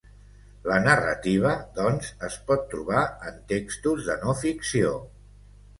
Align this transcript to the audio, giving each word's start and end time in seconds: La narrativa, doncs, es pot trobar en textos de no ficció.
La 0.69 0.77
narrativa, 0.85 1.51
doncs, 1.77 2.09
es 2.31 2.39
pot 2.49 2.67
trobar 2.73 3.07
en 3.31 3.39
textos 3.55 4.05
de 4.11 4.19
no 4.27 4.39
ficció. 4.45 5.01